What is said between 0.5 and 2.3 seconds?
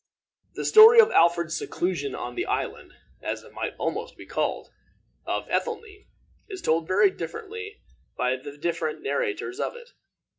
The story of Alfred's seclusion